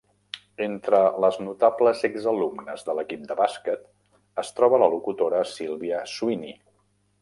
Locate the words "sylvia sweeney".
5.57-6.61